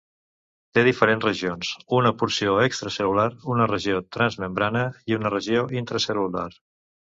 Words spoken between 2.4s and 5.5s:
extracel·lular, una regió transmembrana i una